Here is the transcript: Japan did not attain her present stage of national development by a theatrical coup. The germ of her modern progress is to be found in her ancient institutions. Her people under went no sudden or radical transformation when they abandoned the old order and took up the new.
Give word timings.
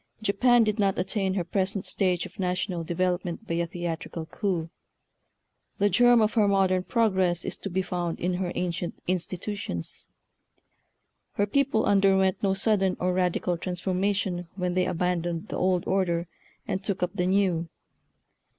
Japan 0.23 0.63
did 0.63 0.79
not 0.79 0.97
attain 0.97 1.35
her 1.35 1.43
present 1.43 1.85
stage 1.85 2.25
of 2.25 2.39
national 2.39 2.83
development 2.83 3.47
by 3.47 3.53
a 3.53 3.67
theatrical 3.67 4.25
coup. 4.25 4.71
The 5.77 5.91
germ 5.91 6.21
of 6.21 6.33
her 6.33 6.47
modern 6.47 6.81
progress 6.85 7.45
is 7.45 7.55
to 7.57 7.69
be 7.69 7.83
found 7.83 8.19
in 8.19 8.33
her 8.41 8.51
ancient 8.55 8.95
institutions. 9.05 10.07
Her 11.33 11.45
people 11.45 11.85
under 11.85 12.17
went 12.17 12.41
no 12.41 12.55
sudden 12.55 12.97
or 12.99 13.13
radical 13.13 13.59
transformation 13.59 14.47
when 14.55 14.73
they 14.73 14.87
abandoned 14.87 15.49
the 15.49 15.57
old 15.57 15.83
order 15.85 16.27
and 16.67 16.83
took 16.83 17.03
up 17.03 17.13
the 17.13 17.27
new. 17.27 17.69